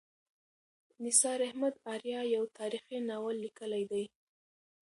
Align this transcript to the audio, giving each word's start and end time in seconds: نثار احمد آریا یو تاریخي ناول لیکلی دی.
نثار 1.05 1.39
احمد 1.49 1.73
آریا 1.93 2.21
یو 2.35 2.43
تاریخي 2.57 2.97
ناول 3.09 3.35
لیکلی 3.43 3.83
دی. 3.91 4.03